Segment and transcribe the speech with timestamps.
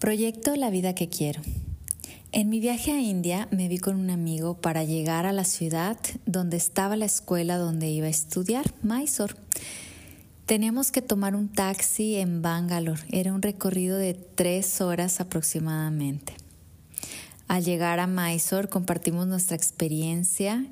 [0.00, 1.42] Proyecto La vida que quiero.
[2.32, 5.98] En mi viaje a India me vi con un amigo para llegar a la ciudad
[6.24, 9.34] donde estaba la escuela donde iba a estudiar, Mysore.
[10.46, 13.02] Teníamos que tomar un taxi en Bangalore.
[13.12, 16.32] Era un recorrido de tres horas aproximadamente.
[17.46, 20.64] Al llegar a Mysore compartimos nuestra experiencia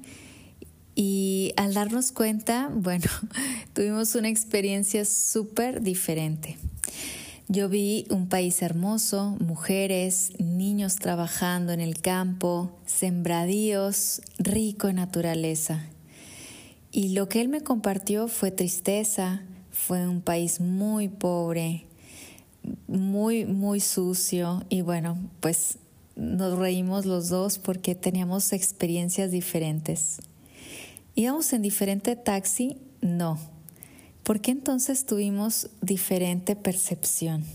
[0.95, 3.11] y al darnos cuenta, bueno,
[3.75, 6.57] tuvimos una experiencia súper diferente.
[7.51, 15.87] Yo vi un país hermoso, mujeres, niños trabajando en el campo, sembradíos, rico en naturaleza.
[16.93, 21.87] Y lo que él me compartió fue tristeza, fue un país muy pobre,
[22.87, 25.79] muy, muy sucio y bueno, pues
[26.17, 30.19] nos reímos los dos porque teníamos experiencias diferentes.
[31.15, 32.77] ¿Íbamos en diferente taxi?
[33.01, 33.58] No
[34.29, 37.47] ¿Por qué entonces tuvimos diferente percepción?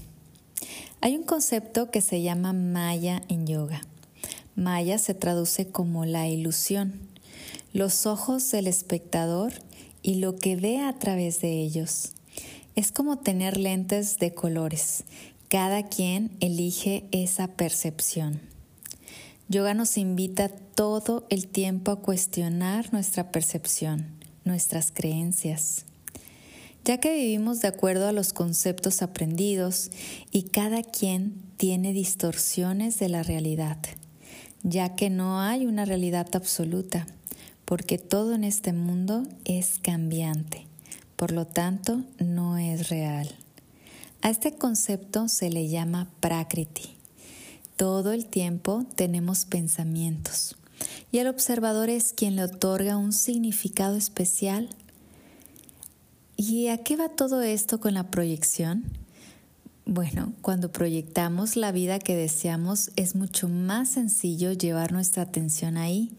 [1.02, 3.82] Hay un concepto que se llama Maya en yoga.
[4.56, 7.00] Maya se traduce como la ilusión,
[7.74, 9.54] los ojos del espectador
[10.02, 12.14] y lo que ve a través de ellos.
[12.74, 15.04] Es como tener lentes de colores.
[15.50, 18.42] Cada quien elige esa percepción.
[19.48, 24.08] Yoga nos invita todo el tiempo a cuestionar nuestra percepción,
[24.44, 25.86] nuestras creencias
[26.86, 29.90] ya que vivimos de acuerdo a los conceptos aprendidos
[30.32, 33.78] y cada quien tiene distorsiones de la realidad,
[34.64, 37.08] ya que no hay una realidad absoluta,
[37.66, 40.68] porque todo en este mundo es cambiante,
[41.16, 43.34] por lo tanto no es real.
[44.22, 46.96] A este concepto se le llama prakriti.
[47.78, 50.56] Todo el tiempo tenemos pensamientos
[51.12, 54.70] y el observador es quien le otorga un significado especial
[56.36, 58.86] ¿Y a qué va todo esto con la proyección?
[59.86, 66.12] Bueno, cuando proyectamos la vida que deseamos es mucho más sencillo llevar nuestra atención ahí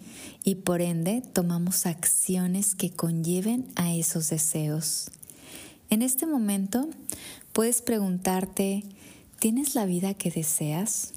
[0.45, 5.11] y por ende tomamos acciones que conlleven a esos deseos.
[5.91, 6.89] En este momento
[7.53, 8.85] puedes preguntarte,
[9.41, 11.13] ¿tienes la vida que deseas?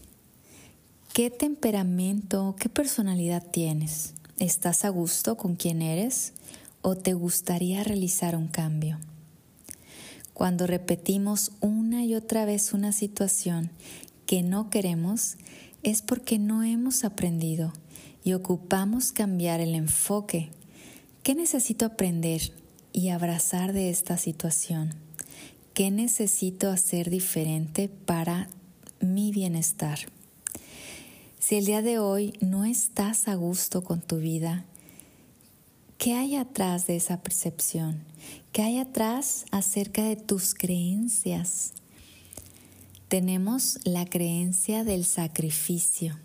[1.13, 4.13] ¿Qué temperamento, qué personalidad tienes?
[4.39, 6.33] ¿Estás a gusto con quien eres?
[6.81, 8.99] O te gustaría realizar un cambio?
[10.33, 13.71] Cuando repetimos una y otra vez una situación
[14.25, 15.37] que no queremos,
[15.83, 17.73] es porque no hemos aprendido
[18.23, 20.49] y ocupamos cambiar el enfoque.
[21.23, 22.51] ¿Qué necesito aprender
[22.93, 24.93] y abrazar de esta situación?
[25.73, 28.49] ¿Qué necesito hacer diferente para
[28.99, 29.99] mi bienestar?
[31.39, 34.65] Si el día de hoy no estás a gusto con tu vida,
[35.97, 38.03] ¿Qué hay atrás de esa percepción?
[38.51, 41.73] ¿Qué hay atrás acerca de tus creencias?
[43.07, 46.15] Tenemos la creencia del sacrificio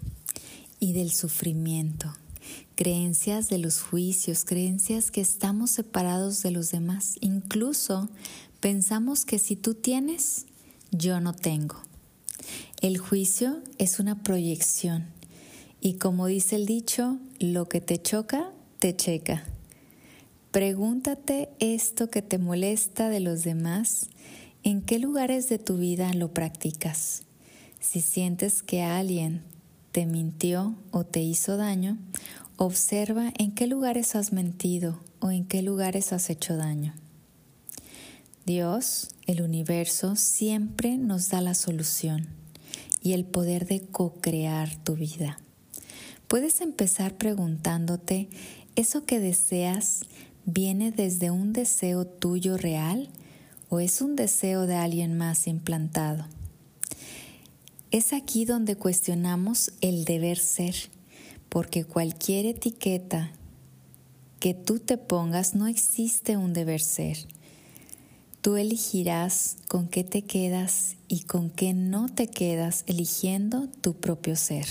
[0.79, 2.13] y del sufrimiento,
[2.75, 7.17] creencias de los juicios, creencias que estamos separados de los demás.
[7.21, 8.11] Incluso
[8.61, 10.45] pensamos que si tú tienes,
[10.91, 11.77] yo no tengo.
[12.83, 15.07] El juicio es una proyección
[15.81, 19.47] y como dice el dicho, lo que te choca, te checa.
[20.53, 24.11] Pregúntate esto que te molesta de los demás,
[24.63, 27.23] ¿en qué lugares de tu vida lo practicas?
[27.81, 29.45] Si sientes que alguien
[29.93, 31.97] te mintió o te hizo daño,
[32.59, 36.93] observa en qué lugares has mentido o en qué lugares has hecho daño.
[38.45, 42.29] Dios, el universo, siempre nos da la solución
[43.03, 45.39] y el poder de co-crear tu vida.
[46.29, 48.29] Puedes empezar preguntándote
[48.77, 50.03] eso que deseas
[50.45, 53.09] viene desde un deseo tuyo real
[53.69, 56.27] o es un deseo de alguien más implantado.
[57.91, 60.75] Es aquí donde cuestionamos el deber ser,
[61.49, 63.33] porque cualquier etiqueta
[64.41, 67.19] que tú te pongas no existe un deber ser.
[68.41, 74.35] Tú elegirás con qué te quedas y con qué no te quedas eligiendo tu propio
[74.35, 74.67] ser.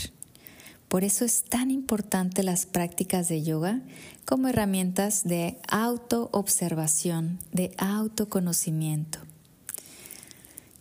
[0.92, 3.80] Por eso es tan importante las prácticas de yoga
[4.26, 9.20] como herramientas de autoobservación, de autoconocimiento.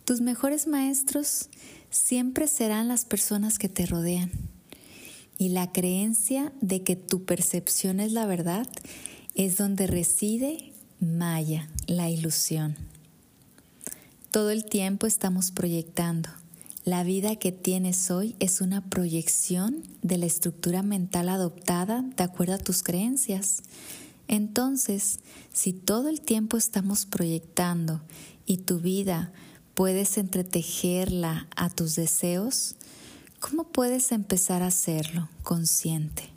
[0.03, 1.47] Tus mejores maestros
[1.91, 4.31] siempre serán las personas que te rodean.
[5.37, 8.67] Y la creencia de que tu percepción es la verdad
[9.33, 12.75] es donde reside Maya, la ilusión.
[14.29, 16.40] Todo el tiempo estamos proyectando
[16.83, 22.55] la vida que tienes hoy es una proyección de la estructura mental adoptada de acuerdo
[22.55, 23.61] a tus creencias.
[24.27, 25.19] Entonces,
[25.53, 28.01] si todo el tiempo estamos proyectando
[28.47, 29.31] y tu vida
[29.75, 32.75] puedes entretejerla a tus deseos,
[33.39, 36.29] ¿cómo puedes empezar a hacerlo consciente?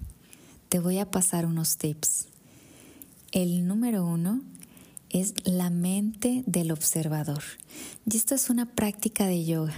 [0.69, 2.27] Te voy a pasar unos tips.
[3.33, 4.43] El número uno
[5.09, 7.43] es la mente del observador.
[8.05, 9.75] Y esto es una práctica de yoga.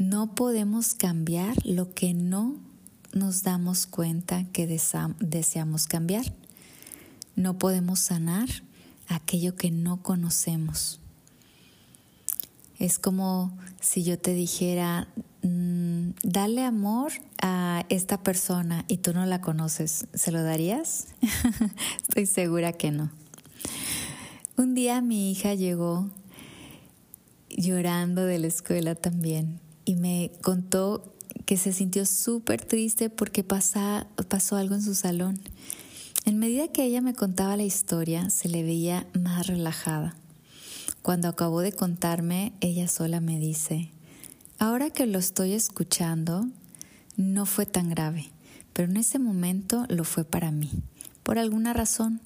[0.00, 2.56] No podemos cambiar lo que no
[3.12, 6.32] nos damos cuenta que deseamos cambiar.
[7.36, 8.48] No podemos sanar
[9.08, 11.00] aquello que no conocemos.
[12.78, 15.08] Es como si yo te dijera,
[15.42, 17.12] mm, dale amor
[17.42, 21.08] a esta persona y tú no la conoces, ¿se lo darías?
[22.08, 23.10] Estoy segura que no.
[24.56, 26.08] Un día mi hija llegó
[27.50, 31.16] llorando de la escuela también y me contó
[31.46, 35.40] que se sintió súper triste porque pasó algo en su salón.
[36.24, 40.14] En medida que ella me contaba la historia, se le veía más relajada.
[41.02, 43.90] Cuando acabó de contarme, ella sola me dice,
[44.60, 46.46] ahora que lo estoy escuchando,
[47.16, 48.30] no fue tan grave,
[48.72, 50.70] pero en ese momento lo fue para mí,
[51.24, 52.20] por alguna razón.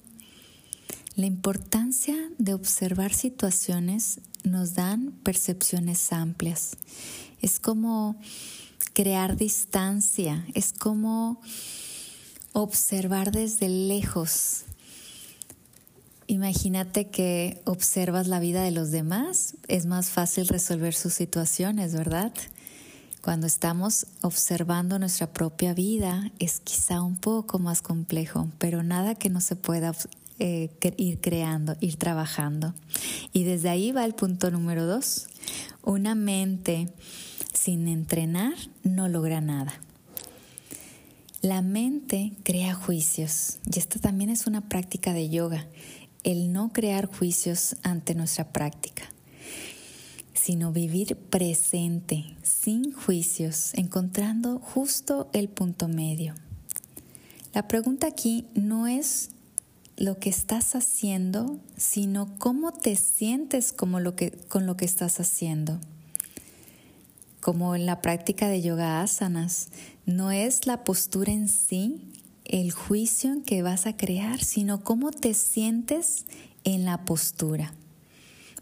[1.15, 6.77] La importancia de observar situaciones nos dan percepciones amplias.
[7.45, 8.15] Es como
[8.93, 11.39] crear distancia, es como
[12.53, 14.65] observar desde lejos
[16.27, 22.33] Imagínate que observas la vida de los demás, es más fácil resolver sus situaciones, ¿verdad?
[23.21, 29.29] Cuando estamos observando nuestra propia vida es quizá un poco más complejo, pero nada que
[29.29, 29.95] no se pueda
[30.39, 32.73] eh, ir creando, ir trabajando.
[33.31, 35.27] Y desde ahí va el punto número dos.
[35.83, 36.91] Una mente
[37.55, 38.53] sin entrenar
[38.83, 39.73] no logra nada.
[41.41, 45.65] La mente crea juicios y esta también es una práctica de yoga
[46.23, 49.03] el no crear juicios ante nuestra práctica,
[50.33, 56.33] sino vivir presente, sin juicios, encontrando justo el punto medio.
[57.53, 59.29] La pregunta aquí no es
[59.97, 65.79] lo que estás haciendo, sino cómo te sientes con lo que estás haciendo.
[67.45, 69.67] Como en la práctica de yoga asanas,
[70.07, 72.01] no es la postura en sí,
[72.43, 76.25] el juicio que vas a crear, sino cómo te sientes
[76.63, 77.71] en la postura.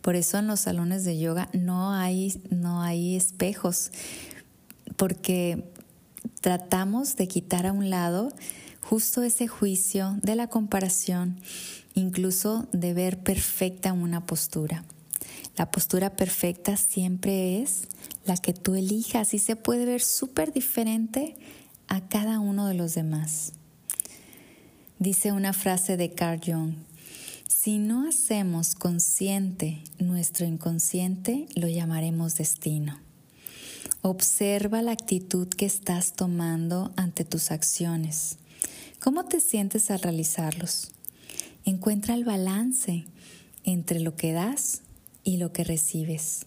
[0.01, 3.89] Por eso en los salones de yoga no hay, no hay espejos,
[4.97, 5.63] porque
[6.41, 8.33] tratamos de quitar a un lado
[8.81, 11.39] justo ese juicio de la comparación,
[11.93, 14.83] incluso de ver perfecta una postura.
[15.55, 17.83] La postura perfecta siempre es
[18.25, 21.35] la que tú elijas y se puede ver súper diferente
[21.87, 23.53] a cada uno de los demás.
[24.97, 26.73] Dice una frase de Carl Jung,
[27.47, 32.99] si no hacemos consciente nuestro inconsciente, lo llamaremos destino.
[34.01, 38.37] Observa la actitud que estás tomando ante tus acciones.
[38.99, 40.91] ¿Cómo te sientes al realizarlos?
[41.63, 43.05] Encuentra el balance
[43.63, 44.81] entre lo que das
[45.23, 46.45] y lo que recibes.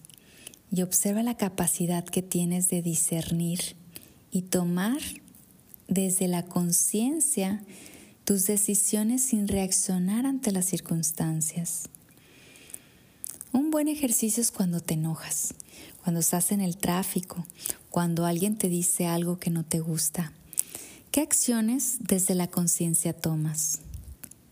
[0.71, 3.75] Y observa la capacidad que tienes de discernir
[4.31, 4.99] y tomar
[5.87, 7.63] desde la conciencia
[8.25, 11.83] tus decisiones sin reaccionar ante las circunstancias.
[13.53, 15.53] Un buen ejercicio es cuando te enojas,
[16.03, 17.45] cuando estás en el tráfico,
[17.89, 20.33] cuando alguien te dice algo que no te gusta.
[21.11, 23.79] ¿Qué acciones desde la conciencia tomas?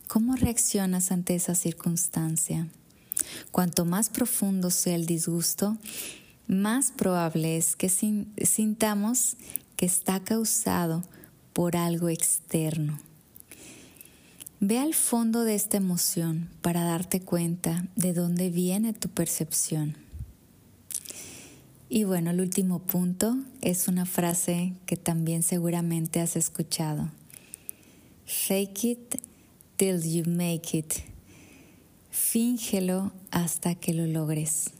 [0.07, 2.67] ¿Cómo reaccionas ante esa circunstancia?
[3.51, 5.77] Cuanto más profundo sea el disgusto,
[6.47, 9.35] más probable es que sintamos
[9.75, 11.03] que está causado
[11.53, 12.99] por algo externo.
[14.59, 19.97] Ve al fondo de esta emoción para darte cuenta de dónde viene tu percepción.
[21.89, 27.09] Y bueno, el último punto es una frase que también seguramente has escuchado.
[28.25, 29.15] Fake it
[29.77, 31.14] till you make it.
[32.15, 34.71] Fíngelo hasta que lo logres.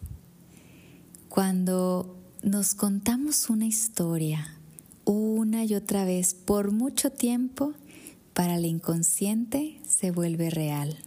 [1.27, 4.57] Cuando nos contamos una historia
[5.03, 7.73] una y otra vez por mucho tiempo,
[8.33, 10.97] para el inconsciente se vuelve real.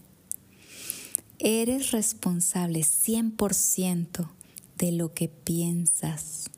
[1.38, 4.28] Eres responsable 100%
[4.76, 6.50] de lo que piensas.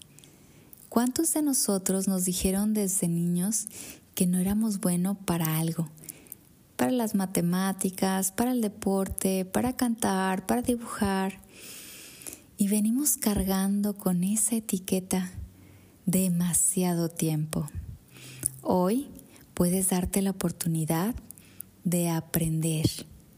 [0.89, 3.69] ¿Cuántos de nosotros nos dijeron desde niños
[4.17, 5.89] que no éramos buenos para algo?
[6.81, 11.39] Para las matemáticas, para el deporte, para cantar, para dibujar.
[12.57, 15.31] Y venimos cargando con esa etiqueta
[16.07, 17.69] demasiado tiempo.
[18.63, 19.09] Hoy
[19.53, 21.15] puedes darte la oportunidad
[21.85, 22.87] de aprender,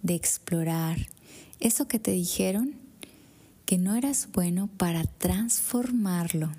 [0.02, 1.08] de explorar
[1.58, 2.76] eso que te dijeron
[3.66, 6.52] que no eras bueno para transformarlo.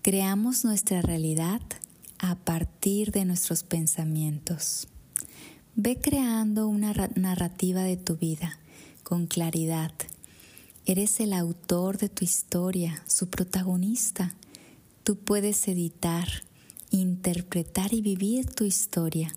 [0.00, 1.60] Creamos nuestra realidad
[2.18, 4.88] a partir de nuestros pensamientos.
[5.80, 8.58] Ve creando una narrativa de tu vida
[9.04, 9.92] con claridad.
[10.86, 14.34] Eres el autor de tu historia, su protagonista.
[15.04, 16.26] Tú puedes editar,
[16.90, 19.32] interpretar y vivir tu historia,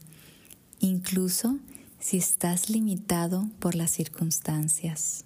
[0.79, 1.59] incluso
[1.99, 5.25] si estás limitado por las circunstancias.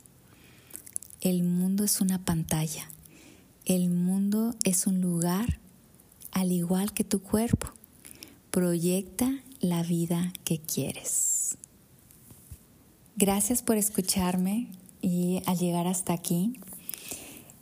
[1.21, 2.89] El mundo es una pantalla.
[3.63, 5.59] El mundo es un lugar
[6.33, 7.67] al igual que tu cuerpo.
[8.51, 11.57] Proyecta la vida que quieres.
[13.15, 14.67] Gracias por escucharme
[15.01, 16.59] y al llegar hasta aquí.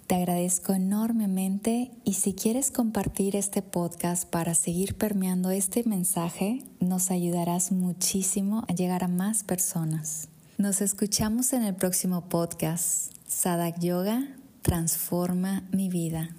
[0.07, 7.09] Te agradezco enormemente y si quieres compartir este podcast para seguir permeando este mensaje, nos
[7.09, 10.27] ayudarás muchísimo a llegar a más personas.
[10.57, 13.13] Nos escuchamos en el próximo podcast.
[13.27, 14.27] Sadak Yoga
[14.61, 16.35] transforma mi vida.